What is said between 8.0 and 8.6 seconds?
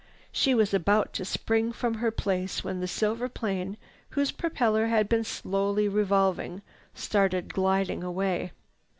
away.